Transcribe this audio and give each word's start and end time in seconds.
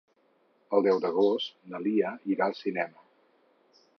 El 0.77 0.85
deu 0.87 1.01
d'agost 1.03 1.53
na 1.75 1.83
Lia 1.83 2.15
irà 2.37 2.47
al 2.49 2.57
cinema. 2.63 3.07